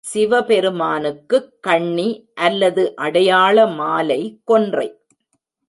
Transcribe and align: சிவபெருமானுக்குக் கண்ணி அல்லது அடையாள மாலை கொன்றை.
சிவபெருமானுக்குக் 0.05 1.61
கண்ணி 1.61 2.07
அல்லது 2.33 2.95
அடையாள 2.95 3.67
மாலை 3.67 4.21
கொன்றை. 4.43 4.87